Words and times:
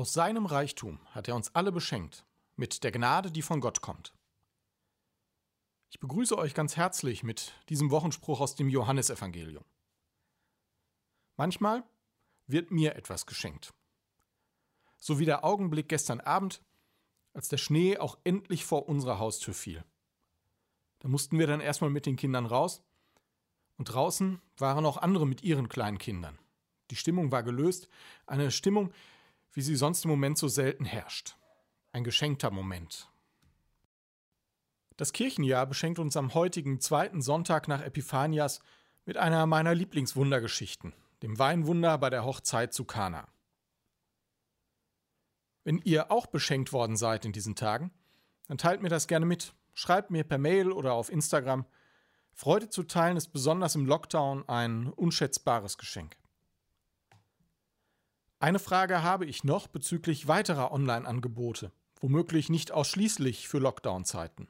Aus 0.00 0.14
seinem 0.14 0.46
Reichtum 0.46 0.98
hat 1.10 1.28
er 1.28 1.36
uns 1.36 1.54
alle 1.54 1.72
beschenkt, 1.72 2.24
mit 2.56 2.84
der 2.84 2.90
Gnade, 2.90 3.30
die 3.30 3.42
von 3.42 3.60
Gott 3.60 3.82
kommt. 3.82 4.14
Ich 5.90 6.00
begrüße 6.00 6.38
euch 6.38 6.54
ganz 6.54 6.74
herzlich 6.74 7.22
mit 7.22 7.52
diesem 7.68 7.90
Wochenspruch 7.90 8.40
aus 8.40 8.54
dem 8.54 8.70
Johannesevangelium. 8.70 9.62
Manchmal 11.36 11.84
wird 12.46 12.70
mir 12.70 12.96
etwas 12.96 13.26
geschenkt. 13.26 13.74
So 14.96 15.18
wie 15.18 15.26
der 15.26 15.44
Augenblick 15.44 15.90
gestern 15.90 16.22
Abend, 16.22 16.62
als 17.34 17.48
der 17.48 17.58
Schnee 17.58 17.98
auch 17.98 18.16
endlich 18.24 18.64
vor 18.64 18.88
unserer 18.88 19.18
Haustür 19.18 19.52
fiel. 19.52 19.84
Da 21.00 21.08
mussten 21.08 21.38
wir 21.38 21.46
dann 21.46 21.60
erstmal 21.60 21.90
mit 21.90 22.06
den 22.06 22.16
Kindern 22.16 22.46
raus 22.46 22.82
und 23.76 23.84
draußen 23.84 24.40
waren 24.56 24.86
auch 24.86 24.96
andere 24.96 25.26
mit 25.26 25.42
ihren 25.42 25.68
kleinen 25.68 25.98
Kindern. 25.98 26.38
Die 26.90 26.96
Stimmung 26.96 27.30
war 27.30 27.42
gelöst, 27.42 27.86
eine 28.24 28.50
Stimmung, 28.50 28.94
wie 29.52 29.62
sie 29.62 29.76
sonst 29.76 30.04
im 30.04 30.10
Moment 30.10 30.38
so 30.38 30.48
selten 30.48 30.84
herrscht. 30.84 31.36
Ein 31.92 32.04
geschenkter 32.04 32.50
Moment. 32.50 33.10
Das 34.96 35.12
Kirchenjahr 35.12 35.66
beschenkt 35.66 35.98
uns 35.98 36.16
am 36.16 36.34
heutigen 36.34 36.78
zweiten 36.80 37.22
Sonntag 37.22 37.68
nach 37.68 37.80
Epiphanias 37.80 38.60
mit 39.06 39.16
einer 39.16 39.46
meiner 39.46 39.74
Lieblingswundergeschichten, 39.74 40.92
dem 41.22 41.38
Weinwunder 41.38 41.96
bei 41.98 42.10
der 42.10 42.24
Hochzeit 42.24 42.74
zu 42.74 42.84
Kana. 42.84 43.26
Wenn 45.64 45.78
ihr 45.78 46.10
auch 46.10 46.26
beschenkt 46.26 46.72
worden 46.72 46.96
seid 46.96 47.24
in 47.24 47.32
diesen 47.32 47.56
Tagen, 47.56 47.90
dann 48.48 48.58
teilt 48.58 48.82
mir 48.82 48.88
das 48.88 49.06
gerne 49.06 49.26
mit. 49.26 49.54
Schreibt 49.74 50.10
mir 50.10 50.24
per 50.24 50.38
Mail 50.38 50.72
oder 50.72 50.92
auf 50.92 51.10
Instagram. 51.10 51.64
Freude 52.32 52.68
zu 52.68 52.82
teilen 52.82 53.16
ist 53.16 53.28
besonders 53.28 53.74
im 53.74 53.86
Lockdown 53.86 54.48
ein 54.48 54.88
unschätzbares 54.88 55.78
Geschenk. 55.78 56.16
Eine 58.42 58.58
Frage 58.58 59.02
habe 59.02 59.26
ich 59.26 59.44
noch 59.44 59.66
bezüglich 59.66 60.26
weiterer 60.26 60.72
Online-Angebote, 60.72 61.72
womöglich 62.00 62.48
nicht 62.48 62.72
ausschließlich 62.72 63.46
für 63.46 63.58
Lockdown-Zeiten. 63.58 64.48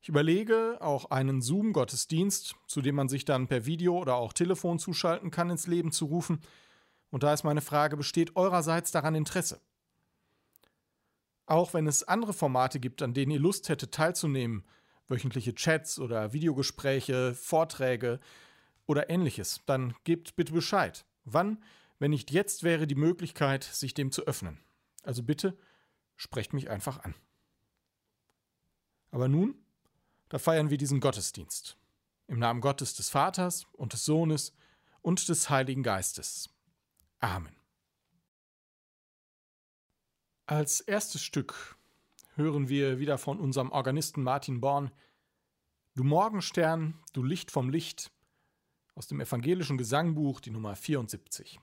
Ich 0.00 0.08
überlege, 0.08 0.78
auch 0.80 1.12
einen 1.12 1.40
Zoom-Gottesdienst, 1.40 2.56
zu 2.66 2.82
dem 2.82 2.96
man 2.96 3.08
sich 3.08 3.24
dann 3.24 3.46
per 3.46 3.64
Video 3.64 3.96
oder 3.96 4.16
auch 4.16 4.32
Telefon 4.32 4.80
zuschalten 4.80 5.30
kann, 5.30 5.50
ins 5.50 5.68
Leben 5.68 5.92
zu 5.92 6.06
rufen. 6.06 6.40
Und 7.10 7.22
da 7.22 7.32
ist 7.32 7.44
meine 7.44 7.60
Frage, 7.60 7.96
besteht 7.96 8.34
eurerseits 8.34 8.90
daran 8.90 9.14
Interesse? 9.14 9.60
Auch 11.46 11.74
wenn 11.74 11.86
es 11.86 12.02
andere 12.02 12.32
Formate 12.32 12.80
gibt, 12.80 13.02
an 13.02 13.14
denen 13.14 13.30
ihr 13.30 13.38
Lust 13.38 13.68
hättet 13.68 13.94
teilzunehmen, 13.94 14.64
wöchentliche 15.06 15.54
Chats 15.54 16.00
oder 16.00 16.32
Videogespräche, 16.32 17.36
Vorträge 17.36 18.18
oder 18.86 19.10
ähnliches, 19.10 19.60
dann 19.66 19.94
gebt 20.02 20.34
bitte 20.34 20.52
Bescheid. 20.52 21.04
Wann 21.24 21.62
wenn 21.98 22.10
nicht 22.10 22.30
jetzt 22.30 22.62
wäre 22.62 22.86
die 22.86 22.94
Möglichkeit, 22.94 23.64
sich 23.64 23.94
dem 23.94 24.12
zu 24.12 24.26
öffnen. 24.26 24.60
Also 25.02 25.22
bitte, 25.22 25.58
sprecht 26.16 26.52
mich 26.52 26.70
einfach 26.70 26.98
an. 26.98 27.14
Aber 29.10 29.28
nun, 29.28 29.54
da 30.28 30.38
feiern 30.38 30.70
wir 30.70 30.78
diesen 30.78 31.00
Gottesdienst. 31.00 31.76
Im 32.26 32.38
Namen 32.38 32.60
Gottes 32.60 32.94
des 32.94 33.08
Vaters 33.08 33.66
und 33.72 33.94
des 33.94 34.04
Sohnes 34.04 34.52
und 35.00 35.28
des 35.28 35.48
Heiligen 35.48 35.82
Geistes. 35.82 36.50
Amen. 37.20 37.56
Als 40.44 40.80
erstes 40.80 41.22
Stück 41.22 41.76
hören 42.34 42.68
wir 42.68 42.98
wieder 42.98 43.18
von 43.18 43.40
unserem 43.40 43.70
Organisten 43.70 44.22
Martin 44.22 44.60
Born 44.60 44.90
Du 45.94 46.04
Morgenstern, 46.04 46.94
du 47.12 47.24
Licht 47.24 47.50
vom 47.50 47.70
Licht 47.70 48.12
aus 48.94 49.08
dem 49.08 49.20
evangelischen 49.20 49.78
Gesangbuch, 49.78 50.40
die 50.40 50.50
Nummer 50.50 50.76
74. 50.76 51.58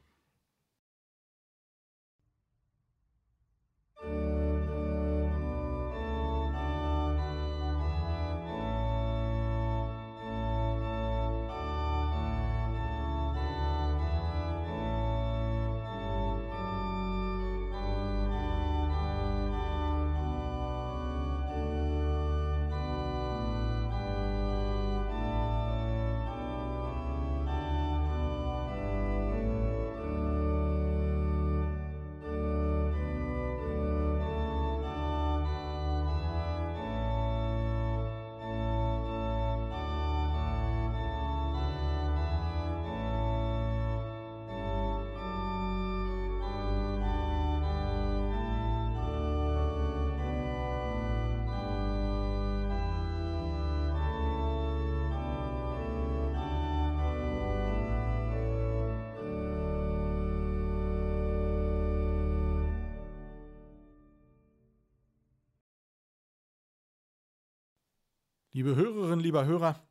Liebe 68.56 68.78
Hörerinnen, 68.78 69.20
lieber 69.20 69.46
Hörer, 69.46 69.86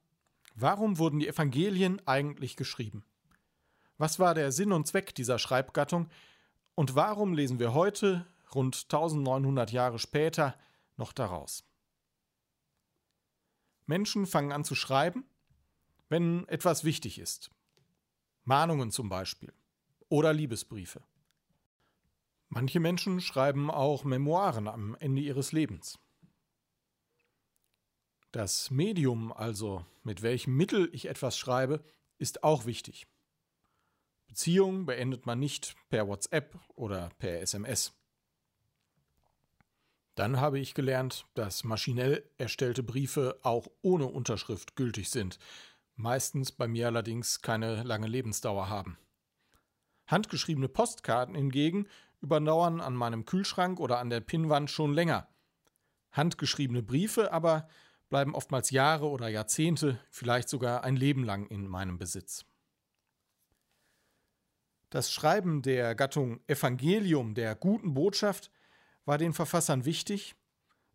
warum 0.55 0.97
wurden 0.97 1.19
die 1.19 1.29
Evangelien 1.29 2.01
eigentlich 2.09 2.57
geschrieben? 2.57 3.05
Was 3.99 4.19
war 4.19 4.35
der 4.35 4.53
Sinn 4.53 4.73
und 4.73 4.87
Zweck 4.87 5.15
dieser 5.15 5.39
Schreibgattung 5.39 6.09
und 6.75 6.95
warum 6.95 7.35
lesen 7.35 7.59
wir 7.59 7.75
heute, 7.75 8.27
rund 8.55 8.85
1900 8.85 9.71
Jahre 9.71 9.99
später, 9.99 10.57
noch 10.97 11.13
daraus? 11.13 11.63
Menschen 13.85 14.25
fangen 14.25 14.51
an 14.51 14.65
zu 14.65 14.75
schreiben, 14.75 15.27
wenn 16.09 16.49
etwas 16.49 16.85
wichtig 16.85 17.19
ist. 17.19 17.51
Mahnungen 18.45 18.91
zum 18.91 19.11
Beispiel 19.11 19.53
oder 20.09 20.33
Liebesbriefe. 20.33 21.03
Manche 22.49 22.81
Menschen 22.81 23.21
schreiben 23.21 23.71
auch 23.71 24.05
Memoiren 24.05 24.69
am 24.69 24.97
Ende 25.01 25.21
ihres 25.21 25.53
Lebens. 25.53 25.99
Das 28.35 28.73
Medium, 28.73 29.33
also 29.33 29.87
mit 30.03 30.23
welchem 30.23 30.57
Mittel 30.57 30.89
ich 30.91 31.07
etwas 31.07 31.39
schreibe, 31.39 31.85
ist 32.19 32.43
auch 32.43 32.67
wichtig. 32.67 33.07
Beziehungen 34.27 34.87
beendet 34.87 35.25
man 35.25 35.39
nicht 35.39 35.77
per 35.89 36.09
WhatsApp 36.09 36.59
oder 36.75 37.11
per 37.21 37.41
SMS. 37.41 37.93
Dann 40.17 40.41
habe 40.41 40.59
ich 40.59 40.75
gelernt, 40.75 41.27
dass 41.35 41.63
maschinell 41.63 42.29
erstellte 42.37 42.83
Briefe 42.83 43.39
auch 43.43 43.69
ohne 43.83 44.07
Unterschrift 44.07 44.75
gültig 44.75 45.11
sind, 45.11 45.39
meistens 45.95 46.51
bei 46.51 46.67
mir 46.67 46.89
allerdings 46.89 47.41
keine 47.41 47.85
lange 47.85 48.09
Lebensdauer 48.09 48.69
haben. 48.69 48.99
Handgeschriebene 50.09 50.69
Postkarten 50.69 51.37
hingegen 51.37 51.87
überdauern 52.21 52.81
an 52.81 52.97
meinem 52.97 53.27
Kühlschrank 53.27 53.79
oder 53.79 54.01
an 54.01 54.11
der 54.11 54.19
Pinnwand 54.19 54.73
schon 54.73 54.93
länger. 54.93 55.29
Handgeschriebene 56.11 56.83
Briefe 56.83 57.33
aber 57.33 57.69
bleiben 58.09 58.35
oftmals 58.35 58.71
Jahre 58.71 59.09
oder 59.09 59.29
Jahrzehnte, 59.29 59.99
vielleicht 60.11 60.49
sogar 60.49 60.85
ein 60.85 60.97
Leben 60.97 61.25
lang 61.25 61.47
in 61.47 61.67
meinem 61.67 61.99
Besitz. 61.99 62.45
Das 64.91 65.13
Schreiben 65.13 65.63
der 65.63 65.95
Gattung 65.95 66.41
Evangelium, 66.47 67.35
der 67.35 67.57
guten 67.57 67.95
Botschaft, 67.95 68.51
war 69.05 69.19
den 69.19 69.33
Verfassern 69.33 69.85
wichtig, 69.85 70.37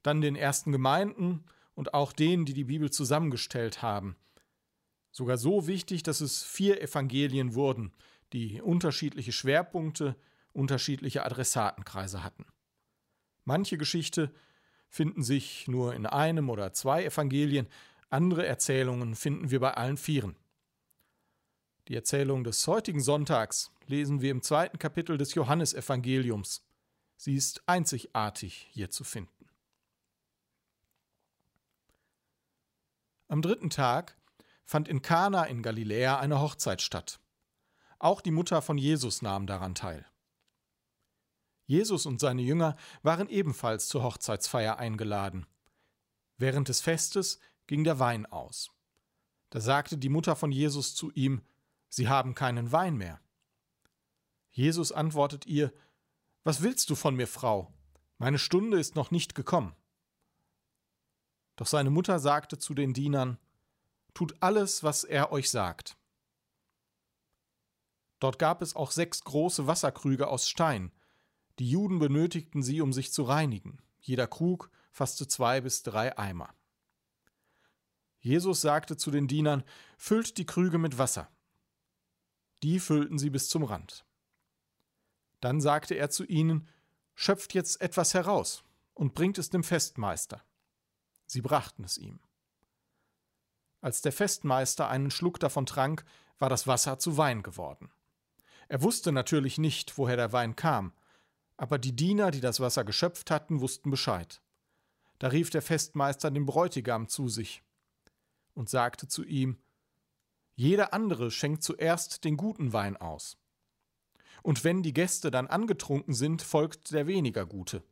dann 0.04 0.22
den 0.22 0.36
ersten 0.36 0.72
Gemeinden 0.72 1.44
und 1.76 1.94
auch 1.94 2.14
denen, 2.14 2.46
die 2.46 2.54
die 2.54 2.64
Bibel 2.64 2.92
zusammengestellt 2.92 3.82
haben. 3.82 4.16
Sogar 5.12 5.38
so 5.38 5.68
wichtig, 5.68 6.04
dass 6.04 6.22
es 6.22 6.44
vier 6.44 6.82
Evangelien 6.82 7.56
wurden, 7.56 7.92
die 8.32 8.62
unterschiedliche 8.62 9.32
Schwerpunkte, 9.32 10.16
unterschiedliche 10.54 11.26
Adressatenkreise 11.26 12.24
hatten. 12.24 12.46
Manche 13.44 13.78
Geschichte 13.78 14.32
finden 14.90 15.24
sich 15.24 15.68
nur 15.68 15.94
in 15.94 16.06
einem 16.06 16.50
oder 16.50 16.74
zwei 16.74 17.06
Evangelien, 17.06 17.68
andere 18.10 18.46
Erzählungen 18.46 19.16
finden 19.16 19.52
wir 19.52 19.60
bei 19.60 19.74
allen 19.76 19.98
Vieren. 19.98 20.36
Die 21.88 21.96
Erzählung 21.96 22.44
des 22.44 22.66
heutigen 22.68 23.02
Sonntags 23.02 23.72
lesen 23.88 24.22
wir 24.22 24.32
im 24.32 24.42
zweiten 24.42 24.78
Kapitel 24.78 25.18
des 25.18 25.34
Johannesevangeliums. 25.36 26.64
Sie 27.18 27.36
ist 27.36 27.64
einzigartig 27.68 28.68
hier 28.72 28.90
zu 28.90 29.04
finden. 29.04 29.50
Am 33.28 33.42
dritten 33.42 33.70
Tag 33.70 34.18
fand 34.66 34.88
in 34.88 35.02
Kana 35.02 35.46
in 35.46 35.62
Galiläa 35.62 36.20
eine 36.20 36.40
Hochzeit 36.40 36.82
statt. 36.82 37.20
Auch 38.00 38.22
die 38.22 38.32
Mutter 38.32 38.62
von 38.62 38.78
Jesus 38.78 39.22
nahm 39.22 39.46
daran 39.46 39.76
teil. 39.76 40.06
Jesus 41.70 42.08
und 42.08 42.20
seine 42.20 42.42
Jünger 42.42 42.76
waren 43.04 43.30
ebenfalls 43.30 43.88
zur 43.88 44.02
Hochzeitsfeier 44.02 44.80
eingeladen. 44.80 45.46
Während 46.36 46.68
des 46.68 46.82
Festes 46.82 47.40
ging 47.68 47.84
der 47.84 48.00
Wein 48.00 48.26
aus. 48.26 48.72
Da 49.52 49.60
sagte 49.60 49.96
die 49.96 50.10
Mutter 50.10 50.36
von 50.36 50.52
Jesus 50.52 50.96
zu 50.96 51.12
ihm, 51.12 51.44
Sie 51.88 52.08
haben 52.08 52.34
keinen 52.34 52.72
Wein 52.72 52.98
mehr. 52.98 53.22
Jesus 54.50 54.92
antwortet 54.92 55.46
ihr, 55.46 55.72
Was 56.44 56.64
willst 56.64 56.90
du 56.90 56.96
von 56.96 57.16
mir, 57.16 57.28
Frau? 57.28 57.72
Meine 58.18 58.40
Stunde 58.40 58.80
ist 58.80 58.96
noch 58.96 59.12
nicht 59.12 59.36
gekommen. 59.36 59.76
Doch 61.56 61.68
seine 61.68 61.92
Mutter 61.92 62.18
sagte 62.18 62.58
zu 62.58 62.74
den 62.74 62.96
Dienern, 62.96 63.38
Tut 64.16 64.36
alles, 64.40 64.84
was 64.84 65.04
er 65.04 65.32
euch 65.32 65.52
sagt. 65.52 65.98
Dort 68.20 68.40
gab 68.40 68.64
es 68.64 68.76
auch 68.76 68.90
sechs 68.90 69.24
große 69.24 69.68
Wasserkrüge 69.68 70.30
aus 70.30 70.50
Stein. 70.50 70.92
Die 71.60 71.70
Juden 71.70 72.00
benötigten 72.00 72.64
sie, 72.64 72.80
um 72.82 72.94
sich 72.94 73.12
zu 73.12 73.24
reinigen. 73.24 73.82
Jeder 74.00 74.28
Krug 74.28 74.72
fasste 74.92 75.28
zwei 75.28 75.60
bis 75.60 75.84
drei 75.84 76.18
Eimer. 76.18 76.54
Jesus 78.22 78.62
sagte 78.62 78.98
zu 78.98 79.12
den 79.12 79.28
Dienern, 79.28 79.64
Füllt 79.98 80.38
die 80.38 80.46
Krüge 80.46 80.78
mit 80.78 80.98
Wasser. 80.98 81.30
Die 82.64 82.80
füllten 82.80 83.20
sie 83.20 83.30
bis 83.30 83.50
zum 83.50 83.64
Rand. 83.64 84.06
Dann 85.42 85.62
sagte 85.62 85.96
er 85.96 86.10
zu 86.10 86.26
ihnen, 86.26 86.68
Schöpft 87.14 87.54
jetzt 87.54 87.82
etwas 87.82 88.14
heraus 88.14 88.64
und 88.94 89.14
bringt 89.14 89.38
es 89.38 89.50
dem 89.50 89.64
Festmeister. 89.64 90.42
Sie 91.26 91.42
brachten 91.42 91.84
es 91.84 91.98
ihm. 91.98 92.22
Als 93.82 94.02
der 94.02 94.14
Festmeister 94.14 94.88
einen 94.88 95.12
Schluck 95.12 95.40
davon 95.40 95.66
trank, 95.66 96.06
war 96.38 96.50
das 96.50 96.68
Wasser 96.68 97.00
zu 97.00 97.18
Wein 97.18 97.44
geworden. 97.44 97.92
Er 98.70 98.82
wusste 98.82 99.12
natürlich 99.12 99.58
nicht, 99.58 99.98
woher 99.98 100.16
der 100.16 100.32
Wein 100.32 100.56
kam, 100.56 100.94
aber 101.60 101.78
die 101.78 101.94
Diener, 101.94 102.32
die 102.32 102.40
das 102.40 102.62
Wasser 102.62 102.86
geschöpft 102.86 103.30
hatten, 103.30 103.60
wussten 103.60 103.92
Bescheid. 103.92 104.42
Da 105.20 105.28
rief 105.28 105.50
der 105.50 105.62
Festmeister 105.62 106.32
den 106.32 106.46
Bräutigam 106.46 107.10
zu 107.10 107.28
sich 107.28 107.62
und 108.54 108.70
sagte 108.70 109.10
zu 109.10 109.26
ihm 109.26 109.58
Jeder 110.56 110.94
andere 110.94 111.32
schenkt 111.32 111.64
zuerst 111.64 112.24
den 112.24 112.38
guten 112.38 112.72
Wein 112.72 112.96
aus. 112.96 113.38
Und 114.42 114.64
wenn 114.64 114.84
die 114.84 114.94
Gäste 114.94 115.32
dann 115.32 115.48
angetrunken 115.48 116.14
sind, 116.14 116.42
folgt 116.42 116.92
der 116.92 117.08
weniger 117.08 117.46
gute. 117.46 117.84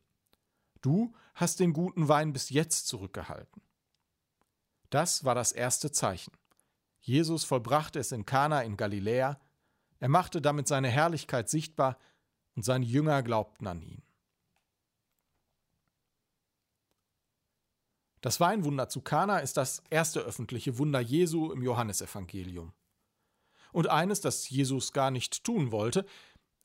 Du 0.82 1.14
hast 1.36 1.60
den 1.60 1.74
guten 1.74 2.08
Wein 2.08 2.32
bis 2.32 2.50
jetzt 2.50 2.88
zurückgehalten. 2.88 3.62
Das 4.90 5.26
war 5.26 5.36
das 5.36 5.52
erste 5.52 5.92
Zeichen. 5.92 6.32
Jesus 7.02 7.44
vollbrachte 7.44 8.00
es 8.00 8.14
in 8.14 8.26
Kana 8.26 8.62
in 8.62 8.78
Galiläa, 8.78 9.38
er 10.00 10.10
machte 10.10 10.42
damit 10.42 10.70
seine 10.70 10.88
Herrlichkeit 10.88 11.50
sichtbar 11.50 11.98
und 12.58 12.64
seine 12.64 12.86
Jünger 12.86 13.22
glaubten 13.22 13.68
an 13.68 13.84
ihn. 13.84 14.02
Das 18.22 18.40
Weinwunder 18.40 18.90
zu 18.90 19.02
Kana 19.02 19.38
ist 19.38 19.58
das 19.58 19.84
erste 19.92 20.22
öffentliche 20.22 20.80
Wunder 20.80 21.00
Jesu 21.00 21.52
im 21.52 21.62
Johannesevangelium. 21.62 22.74
Und 23.72 23.90
eines, 23.90 24.22
das 24.22 24.50
Jesus 24.50 24.92
gar 24.92 25.12
nicht 25.12 25.44
tun 25.44 25.72
wollte, 25.72 26.04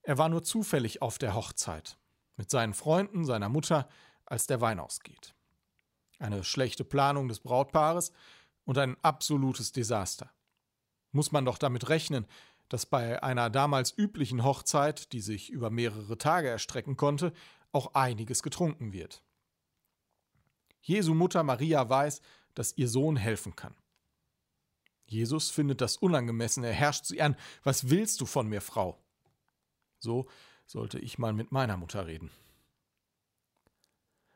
er 0.00 0.16
war 0.16 0.30
nur 0.30 0.42
zufällig 0.42 1.02
auf 1.02 1.18
der 1.18 1.34
Hochzeit, 1.34 1.98
mit 2.36 2.48
seinen 2.48 2.72
Freunden, 2.72 3.26
seiner 3.26 3.50
Mutter, 3.50 3.86
als 4.24 4.46
der 4.46 4.62
Wein 4.62 4.80
ausgeht. 4.80 5.34
Eine 6.18 6.42
schlechte 6.42 6.84
Planung 6.84 7.28
des 7.28 7.40
Brautpaares 7.40 8.12
und 8.64 8.78
ein 8.78 8.96
absolutes 9.02 9.72
Desaster. 9.72 10.32
Muss 11.10 11.32
man 11.32 11.44
doch 11.44 11.58
damit 11.58 11.90
rechnen, 11.90 12.26
dass 12.72 12.86
bei 12.86 13.22
einer 13.22 13.50
damals 13.50 13.92
üblichen 13.94 14.44
Hochzeit, 14.44 15.12
die 15.12 15.20
sich 15.20 15.50
über 15.50 15.68
mehrere 15.68 16.16
Tage 16.16 16.48
erstrecken 16.48 16.96
konnte, 16.96 17.34
auch 17.70 17.92
einiges 17.92 18.42
getrunken 18.42 18.94
wird. 18.94 19.22
Jesu 20.80 21.12
Mutter 21.12 21.42
Maria 21.42 21.86
weiß, 21.86 22.22
dass 22.54 22.76
ihr 22.78 22.88
Sohn 22.88 23.16
helfen 23.16 23.54
kann. 23.56 23.74
Jesus 25.04 25.50
findet 25.50 25.82
das 25.82 25.98
unangemessen, 25.98 26.64
er 26.64 26.72
herrscht 26.72 27.04
sie 27.04 27.20
an. 27.20 27.36
Was 27.62 27.90
willst 27.90 28.22
du 28.22 28.26
von 28.26 28.48
mir, 28.48 28.62
Frau? 28.62 28.98
So 29.98 30.26
sollte 30.64 30.98
ich 30.98 31.18
mal 31.18 31.34
mit 31.34 31.52
meiner 31.52 31.76
Mutter 31.76 32.06
reden. 32.06 32.30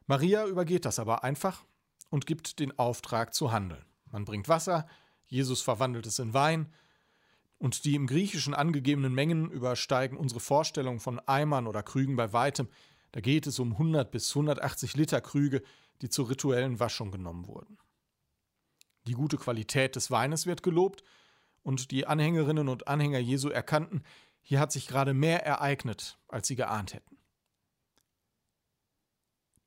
Maria 0.06 0.46
übergeht 0.46 0.84
das 0.84 0.98
aber 0.98 1.24
einfach 1.24 1.64
und 2.10 2.26
gibt 2.26 2.58
den 2.58 2.78
Auftrag 2.78 3.32
zu 3.32 3.50
handeln. 3.50 3.86
Man 4.12 4.26
bringt 4.26 4.46
Wasser, 4.46 4.86
Jesus 5.24 5.62
verwandelt 5.62 6.04
es 6.04 6.18
in 6.18 6.34
Wein, 6.34 6.70
und 7.58 7.84
die 7.84 7.94
im 7.94 8.06
Griechischen 8.06 8.54
angegebenen 8.54 9.14
Mengen 9.14 9.50
übersteigen 9.50 10.18
unsere 10.18 10.40
Vorstellung 10.40 11.00
von 11.00 11.18
Eimern 11.20 11.66
oder 11.66 11.82
Krügen 11.82 12.16
bei 12.16 12.32
weitem. 12.32 12.68
Da 13.12 13.20
geht 13.20 13.46
es 13.46 13.58
um 13.58 13.72
100 13.72 14.10
bis 14.10 14.30
180 14.30 14.96
Liter 14.96 15.20
Krüge, 15.20 15.62
die 16.02 16.10
zur 16.10 16.28
rituellen 16.28 16.80
Waschung 16.80 17.10
genommen 17.10 17.46
wurden. 17.46 17.78
Die 19.06 19.14
gute 19.14 19.38
Qualität 19.38 19.96
des 19.96 20.10
Weines 20.10 20.46
wird 20.46 20.62
gelobt 20.62 21.02
und 21.62 21.90
die 21.90 22.06
Anhängerinnen 22.06 22.68
und 22.68 22.88
Anhänger 22.88 23.18
Jesu 23.18 23.48
erkannten, 23.48 24.02
hier 24.42 24.60
hat 24.60 24.70
sich 24.70 24.86
gerade 24.86 25.14
mehr 25.14 25.44
ereignet, 25.44 26.18
als 26.28 26.46
sie 26.46 26.56
geahnt 26.56 26.94
hätten. 26.94 27.16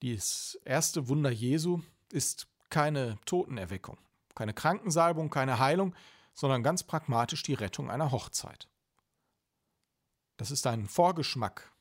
Dies 0.02 0.60
erste 0.64 1.10
Wunder 1.10 1.30
Jesu 1.30 1.82
ist 2.12 2.48
keine 2.70 3.18
Totenerweckung, 3.26 3.98
keine 4.36 4.54
Krankensalbung, 4.54 5.30
keine 5.30 5.60
Heilung, 5.60 5.94
sondern 6.34 6.64
ganz 6.64 6.84
pragmatisch 6.84 7.44
die 7.44 7.54
Rettung 7.54 7.90
einer 7.90 8.12
Hochzeit. 8.12 8.68
Das 10.38 10.52
ist 10.52 10.66
ein 10.68 10.88
Vorgeschmack, 10.88 11.72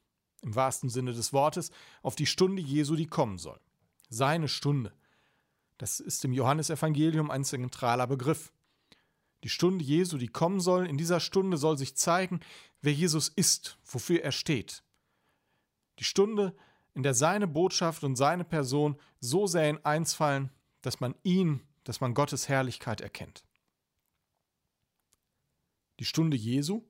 im 0.42 0.54
wahrsten 0.54 0.90
Sinne 0.90 1.12
des 1.12 1.32
Wortes, 1.32 1.70
auf 2.02 2.16
die 2.16 2.26
Stunde 2.26 2.62
Jesu, 2.62 2.96
die 2.96 3.06
kommen 3.06 3.38
soll 3.38 3.60
seine 4.08 4.48
Stunde. 4.48 4.92
Das 5.76 6.00
ist 6.00 6.24
im 6.24 6.32
Johannesevangelium 6.32 7.30
ein 7.30 7.44
zentraler 7.44 8.06
Begriff. 8.06 8.52
Die 9.44 9.48
Stunde 9.48 9.84
Jesu, 9.84 10.18
die 10.18 10.28
kommen 10.28 10.60
soll, 10.60 10.86
in 10.86 10.98
dieser 10.98 11.20
Stunde 11.20 11.56
soll 11.56 11.78
sich 11.78 11.96
zeigen, 11.96 12.40
wer 12.82 12.92
Jesus 12.92 13.28
ist, 13.28 13.78
wofür 13.84 14.22
er 14.22 14.32
steht. 14.32 14.82
Die 16.00 16.04
Stunde, 16.04 16.56
in 16.94 17.02
der 17.04 17.14
seine 17.14 17.46
Botschaft 17.46 18.02
und 18.02 18.16
seine 18.16 18.44
Person 18.44 18.96
so 19.20 19.46
sehr 19.46 19.70
in 19.70 19.84
eins 19.84 20.14
fallen, 20.14 20.50
dass 20.80 21.00
man 21.00 21.14
ihn, 21.22 21.60
dass 21.84 22.00
man 22.00 22.14
Gottes 22.14 22.48
Herrlichkeit 22.48 23.00
erkennt. 23.00 23.44
Die 25.98 26.04
Stunde 26.04 26.36
Jesu 26.36 26.84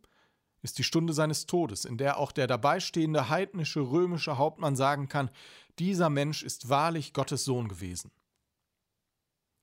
ist 0.63 0.79
die 0.79 0.85
Stunde 0.85 1.13
seines 1.13 1.47
Todes, 1.47 1.85
in 1.85 1.99
der 1.99 2.19
auch 2.19 2.33
der 2.33 2.47
dabeistehende 2.47 3.29
heidnische 3.29 3.81
römische 3.81 4.39
Hauptmann 4.39 4.77
sagen 4.77 5.09
kann, 5.09 5.31
dieser 5.79 6.11
Mensch 6.11 6.43
ist 6.43 6.69
wahrlich 6.69 7.13
Gottes 7.13 7.45
Sohn 7.45 7.69
gewesen. 7.69 8.11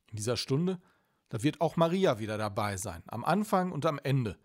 In 0.09 0.17
dieser 0.17 0.37
Stunde, 0.37 0.81
da 1.29 1.43
wird 1.43 1.59
auch 1.59 1.75
Maria 1.75 2.19
wieder 2.19 2.37
dabei 2.37 2.77
sein, 2.77 3.03
am 3.07 3.25
Anfang 3.25 3.71
und 3.71 3.85
am 3.85 3.99
Ende, 3.99 4.37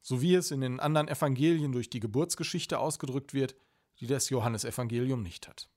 so 0.00 0.22
wie 0.22 0.34
es 0.34 0.50
in 0.50 0.60
den 0.60 0.78
anderen 0.78 1.08
Evangelien 1.08 1.72
durch 1.72 1.90
die 1.90 2.00
Geburtsgeschichte 2.00 2.78
ausgedrückt 2.78 3.34
wird, 3.34 3.56
die 3.98 4.06
das 4.06 4.30
Johannesevangelium 4.30 5.22
nicht 5.22 5.48
hat. 5.48 5.68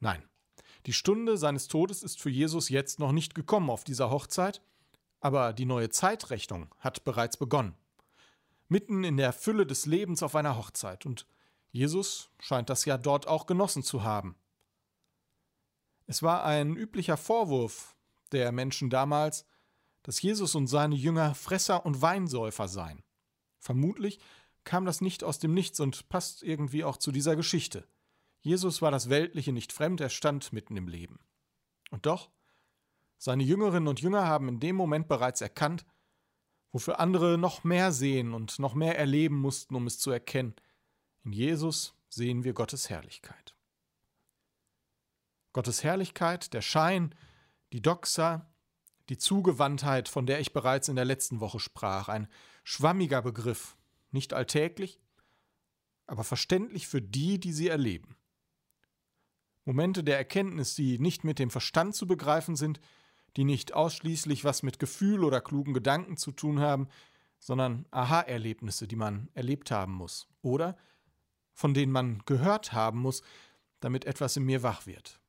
Nein, 0.00 0.22
die 0.86 0.92
Stunde 0.92 1.36
seines 1.36 1.68
Todes 1.68 2.02
ist 2.02 2.20
für 2.20 2.30
Jesus 2.30 2.68
jetzt 2.68 2.98
noch 2.98 3.12
nicht 3.12 3.34
gekommen 3.34 3.70
auf 3.70 3.84
dieser 3.84 4.10
Hochzeit, 4.10 4.62
aber 5.20 5.52
die 5.52 5.64
neue 5.64 5.90
Zeitrechnung 5.90 6.74
hat 6.78 7.04
bereits 7.04 7.36
begonnen. 7.36 7.74
Mitten 8.68 9.04
in 9.04 9.16
der 9.16 9.32
Fülle 9.32 9.66
des 9.66 9.86
Lebens 9.86 10.22
auf 10.22 10.36
einer 10.36 10.56
Hochzeit 10.56 11.06
und 11.06 11.26
Jesus 11.70 12.30
scheint 12.38 12.70
das 12.70 12.84
ja 12.84 12.96
dort 12.98 13.26
auch 13.26 13.46
genossen 13.46 13.82
zu 13.82 14.02
haben. 14.02 14.36
Es 16.06 16.22
war 16.22 16.44
ein 16.44 16.76
üblicher 16.76 17.16
Vorwurf 17.16 17.94
der 18.32 18.52
Menschen 18.52 18.90
damals, 18.90 19.44
dass 20.02 20.22
Jesus 20.22 20.54
und 20.54 20.66
seine 20.66 20.94
Jünger 20.94 21.34
Fresser 21.34 21.84
und 21.84 22.00
Weinsäufer 22.00 22.68
seien. 22.68 23.02
Vermutlich 23.58 24.18
kam 24.64 24.84
das 24.84 25.00
nicht 25.00 25.24
aus 25.24 25.38
dem 25.38 25.54
Nichts 25.54 25.80
und 25.80 26.08
passt 26.08 26.42
irgendwie 26.42 26.84
auch 26.84 26.96
zu 26.96 27.12
dieser 27.12 27.36
Geschichte. 27.36 27.86
Jesus 28.40 28.80
war 28.80 28.90
das 28.90 29.10
Weltliche 29.10 29.52
nicht 29.52 29.72
fremd, 29.72 30.00
er 30.00 30.10
stand 30.10 30.52
mitten 30.52 30.76
im 30.76 30.88
Leben. 30.88 31.18
Und 31.90 32.06
doch, 32.06 32.30
seine 33.18 33.42
Jüngerinnen 33.42 33.88
und 33.88 34.00
Jünger 34.00 34.26
haben 34.26 34.48
in 34.48 34.60
dem 34.60 34.76
Moment 34.76 35.08
bereits 35.08 35.40
erkannt, 35.40 35.84
wofür 36.72 37.00
andere 37.00 37.36
noch 37.36 37.64
mehr 37.64 37.92
sehen 37.92 38.32
und 38.32 38.58
noch 38.58 38.74
mehr 38.74 38.98
erleben 38.98 39.36
mussten, 39.36 39.74
um 39.74 39.86
es 39.86 39.98
zu 39.98 40.10
erkennen– 40.10 40.54
in 41.28 41.32
Jesus 41.32 41.94
sehen 42.08 42.42
wir 42.42 42.54
Gottes 42.54 42.88
Herrlichkeit. 42.88 43.54
Gottes 45.52 45.84
Herrlichkeit, 45.84 46.54
der 46.54 46.62
Schein, 46.62 47.14
die 47.74 47.82
Doxa, 47.82 48.50
die 49.10 49.18
Zugewandtheit, 49.18 50.08
von 50.08 50.24
der 50.24 50.40
ich 50.40 50.54
bereits 50.54 50.88
in 50.88 50.96
der 50.96 51.04
letzten 51.04 51.40
Woche 51.40 51.60
sprach, 51.60 52.08
ein 52.08 52.28
schwammiger 52.64 53.20
Begriff, 53.20 53.76
nicht 54.10 54.32
alltäglich, 54.32 55.00
aber 56.06 56.24
verständlich 56.24 56.88
für 56.88 57.02
die, 57.02 57.38
die 57.38 57.52
sie 57.52 57.68
erleben. 57.68 58.16
Momente 59.66 60.02
der 60.02 60.16
Erkenntnis, 60.16 60.74
die 60.74 60.98
nicht 60.98 61.24
mit 61.24 61.38
dem 61.38 61.50
Verstand 61.50 61.94
zu 61.94 62.06
begreifen 62.06 62.56
sind, 62.56 62.80
die 63.36 63.44
nicht 63.44 63.74
ausschließlich 63.74 64.44
was 64.44 64.62
mit 64.62 64.78
Gefühl 64.78 65.24
oder 65.24 65.40
klugen 65.40 65.74
Gedanken 65.74 66.16
zu 66.16 66.32
tun 66.32 66.60
haben, 66.60 66.88
sondern 67.38 67.86
Aha-Erlebnisse, 67.90 68.88
die 68.88 68.96
man 68.96 69.28
erlebt 69.34 69.70
haben 69.70 69.92
muss 69.92 70.28
oder 70.42 70.76
von 71.52 71.74
denen 71.74 71.92
man 71.92 72.22
gehört 72.24 72.72
haben 72.72 73.00
muss, 73.00 73.22
damit 73.80 74.04
etwas 74.04 74.36
in 74.36 74.44
mir 74.44 74.62
wach 74.62 74.86
wird. 74.86 75.20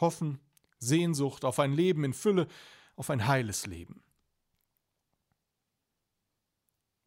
Hoffen, 0.00 0.40
Sehnsucht 0.78 1.44
auf 1.44 1.58
ein 1.58 1.72
Leben 1.72 2.04
in 2.04 2.12
Fülle, 2.12 2.48
auf 2.96 3.10
ein 3.10 3.26
heiles 3.26 3.66
Leben. 3.66 4.02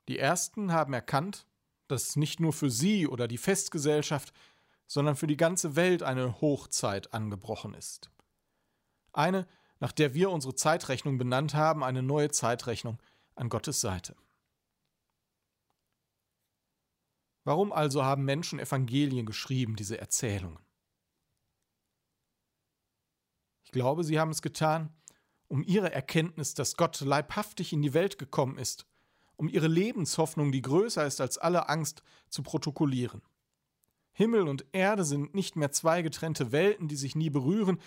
Die 0.08 0.18
Ersten 0.18 0.72
haben 0.72 0.94
erkannt, 0.94 1.46
dass 1.88 2.15
nicht 2.15 2.39
nur 2.39 2.53
für 2.53 2.70
sie 2.70 3.08
oder 3.08 3.27
die 3.27 3.38
Festgesellschaft, 3.38 4.34
sondern 4.88 5.15
für 5.15 5.27
die 5.27 5.38
ganze 5.38 5.75
Welt 5.75 6.01
eine 6.01 6.41
Hochzeit 6.41 7.13
angebrochen 7.13 7.74
ist. 7.74 8.10
Eine, 9.13 9.48
nach 9.79 9.91
der 9.91 10.13
wir 10.13 10.29
unsere 10.29 10.55
Zeitrechnung 10.55 11.17
benannt 11.17 11.53
haben, 11.53 11.83
eine 11.83 12.03
neue 12.03 12.31
Zeitrechnung 12.31 13.00
an 13.36 13.50
Gottes 13.50 13.81
Seite. 13.81 14.15
Warum 17.45 17.71
also 17.71 18.03
haben 18.03 18.25
Menschen 18.25 18.59
Evangelien 18.59 19.25
geschrieben, 19.25 19.75
diese 19.75 19.98
Erzählungen? 19.98 20.59
Ich 23.63 23.71
glaube, 23.71 24.03
sie 24.03 24.19
haben 24.19 24.31
es 24.31 24.41
getan, 24.41 24.93
um 25.48 25.63
ihre 25.63 25.91
Erkenntnis, 25.91 26.53
dass 26.53 26.75
Gott 26.75 27.00
leibhaftig 27.01 27.74
in 27.74 27.81
die 27.81 27.93
Welt 27.93 28.17
gekommen 28.17 28.57
ist, 28.57 28.86
um 29.36 29.48
ihre 29.48 29.67
Lebenshoffnung, 29.67 30.51
die 30.51 30.62
größer 30.62 31.05
ist 31.05 31.21
als 31.21 31.38
alle 31.38 31.69
Angst, 31.69 32.03
zu 32.29 32.43
protokollieren. 32.43 33.21
Himmel 34.12 34.48
und 34.48 34.65
Erde 34.74 35.05
sind 35.05 35.33
nicht 35.33 35.55
mehr 35.55 35.71
zwei 35.71 36.01
getrennte 36.01 36.51
Welten, 36.51 36.88
die 36.88 36.98
sich 36.98 37.15
nie 37.15 37.29
berühren, 37.29 37.79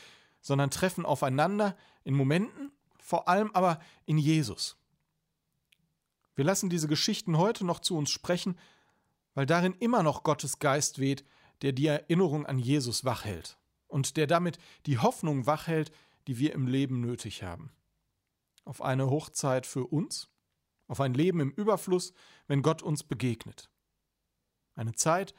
sondern 0.42 0.70
treffen 0.70 1.06
aufeinander 1.06 1.76
in 2.04 2.14
Momenten, 2.14 2.70
vor 2.98 3.28
allem 3.28 3.50
aber 3.54 3.80
in 4.04 4.18
Jesus. 4.18 4.76
Wir 6.34 6.44
lassen 6.44 6.68
diese 6.68 6.88
Geschichten 6.88 7.38
heute 7.38 7.64
noch 7.64 7.80
zu 7.80 7.96
uns 7.96 8.10
sprechen, 8.10 8.58
weil 9.34 9.46
darin 9.46 9.74
immer 9.80 10.02
noch 10.02 10.22
Gottes 10.24 10.58
Geist 10.58 10.98
weht, 10.98 11.24
der 11.62 11.72
die 11.72 11.86
Erinnerung 11.86 12.44
an 12.44 12.58
Jesus 12.58 13.04
wachhält 13.04 13.58
und 13.86 14.16
der 14.16 14.26
damit 14.26 14.58
die 14.86 14.98
Hoffnung 14.98 15.46
wachhält, 15.46 15.92
die 16.26 16.38
wir 16.38 16.52
im 16.52 16.66
Leben 16.66 17.00
nötig 17.00 17.42
haben. 17.42 17.72
Auf 18.64 18.82
eine 18.82 19.08
Hochzeit 19.10 19.66
für 19.66 19.86
uns, 19.86 20.28
auf 20.88 21.00
ein 21.00 21.14
Leben 21.14 21.40
im 21.40 21.50
Überfluss, 21.50 22.12
wenn 22.46 22.62
Gott 22.62 22.82
uns 22.82 23.04
begegnet. 23.04 23.70
Eine 24.74 24.94
Zeit, 24.94 25.34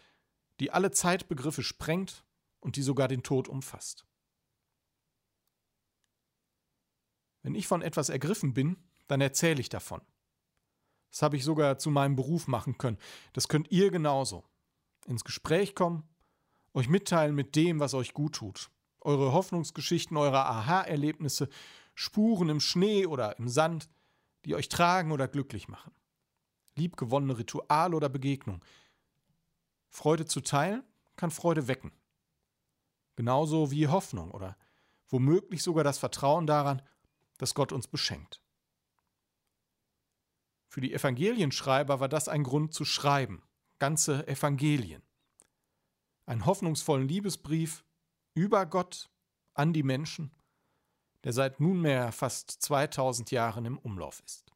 die 0.60 0.72
alle 0.72 0.91
Zeitbegriffe 0.91 1.63
sprengt 1.63 2.24
und 2.60 2.75
die 2.75 2.83
sogar 2.83 3.07
den 3.07 3.24
Tod 3.24 3.48
umfasst. 3.48 4.05
Wenn 7.44 7.56
ich 7.56 7.68
von 7.68 7.82
etwas 7.82 8.10
ergriffen 8.10 8.54
bin, 8.54 8.78
dann 9.08 9.22
erzähle 9.22 9.62
ich 9.62 9.70
davon. 9.70 10.02
Das 11.12 11.22
habe 11.22 11.38
ich 11.38 11.44
sogar 11.44 11.78
zu 11.78 11.92
meinem 11.92 12.16
Beruf 12.16 12.48
machen 12.48 12.78
können. 12.78 12.98
Das 13.34 13.48
könnt 13.48 13.70
ihr 13.72 13.92
genauso. 13.92 14.44
Ins 15.06 15.24
Gespräch 15.24 15.76
kommen, 15.76 16.08
euch 16.74 16.90
mitteilen 16.90 17.36
mit 17.36 17.56
dem, 17.56 17.80
was 17.80 17.94
euch 17.94 18.14
gut 18.14 18.36
tut. 18.36 18.72
Eure 19.02 19.34
Hoffnungsgeschichten, 19.34 20.18
eure 20.18 20.46
Aha-Erlebnisse, 20.46 21.50
Spuren 21.94 22.50
im 22.50 22.60
Schnee 22.60 23.06
oder 23.06 23.38
im 23.38 23.48
Sand, 23.48 23.90
die 24.46 24.56
euch 24.56 24.70
tragen 24.70 25.12
oder 25.12 25.28
glücklich 25.28 25.68
machen. 25.68 25.94
Liebgewonnene 26.76 27.38
Ritual 27.38 27.94
oder 27.94 28.10
Begegnung. 28.10 28.64
Freude 29.90 30.26
zu 30.26 30.42
teilen 30.42 30.84
kann 31.16 31.30
Freude 31.30 31.68
wecken. 31.68 31.92
Genauso 33.16 33.70
wie 33.70 33.88
Hoffnung 33.88 34.32
oder 34.32 34.58
womöglich 35.10 35.62
sogar 35.62 35.84
das 35.84 36.00
Vertrauen 36.00 36.48
daran, 36.48 36.82
dass 37.38 37.54
Gott 37.54 37.72
uns 37.72 37.88
beschenkt. 37.88 38.42
Für 40.68 40.82
die 40.82 40.94
Evangelienschreiber 40.94 42.00
war 42.00 42.10
das 42.10 42.28
ein 42.28 42.44
Grund 42.44 42.74
zu 42.74 42.86
schreiben, 42.86 43.44
ganze 43.80 44.28
Evangelien 44.28 45.04
einen 46.25 46.46
hoffnungsvollen 46.46 47.08
Liebesbrief 47.08 47.84
über 48.34 48.66
Gott 48.66 49.10
an 49.54 49.74
die 49.74 49.84
Menschen, 49.84 50.32
der 51.24 51.34
seit 51.34 51.60
nunmehr 51.60 52.12
fast 52.12 52.50
2000 52.50 53.32
Jahren 53.32 53.66
im 53.66 53.78
Umlauf 53.78 54.22
ist. 54.25 54.52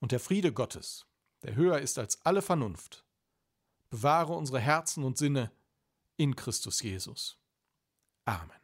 Und 0.00 0.12
der 0.12 0.20
Friede 0.20 0.52
Gottes, 0.52 1.06
der 1.42 1.54
höher 1.54 1.78
ist 1.78 1.98
als 1.98 2.24
alle 2.24 2.42
Vernunft, 2.42 3.04
bewahre 3.90 4.34
unsere 4.34 4.60
Herzen 4.60 5.04
und 5.04 5.18
Sinne 5.18 5.52
in 6.16 6.36
Christus 6.36 6.82
Jesus. 6.82 7.38
Amen. 8.24 8.63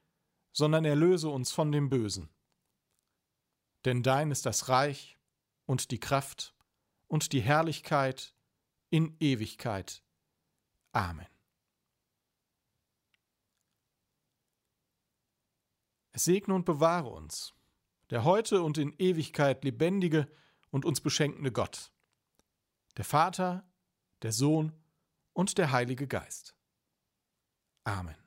sondern 0.51 0.85
erlöse 0.85 1.29
uns 1.29 1.51
von 1.51 1.71
dem 1.71 1.89
Bösen. 1.89 2.29
Denn 3.85 4.03
dein 4.03 4.31
ist 4.31 4.45
das 4.45 4.69
Reich 4.69 5.17
und 5.65 5.91
die 5.91 5.99
Kraft 5.99 6.55
und 7.07 7.31
die 7.33 7.41
Herrlichkeit 7.41 8.35
in 8.89 9.15
Ewigkeit. 9.19 10.03
Amen. 10.91 11.27
Es 16.11 16.25
segne 16.25 16.53
und 16.53 16.65
bewahre 16.65 17.09
uns, 17.09 17.53
der 18.09 18.25
heute 18.25 18.61
und 18.61 18.77
in 18.77 18.93
Ewigkeit 18.97 19.63
lebendige 19.63 20.29
und 20.69 20.85
uns 20.85 20.99
beschenkende 20.99 21.51
Gott, 21.51 21.91
der 22.97 23.05
Vater, 23.05 23.65
der 24.21 24.33
Sohn 24.33 24.73
und 25.33 25.57
der 25.57 25.71
Heilige 25.71 26.07
Geist. 26.07 26.55
Amen. 27.85 28.20